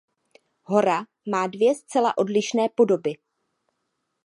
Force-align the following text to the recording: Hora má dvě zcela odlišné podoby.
Hora 0.63 1.05
má 1.29 1.47
dvě 1.47 1.75
zcela 1.75 2.17
odlišné 2.17 2.69
podoby. 2.69 3.15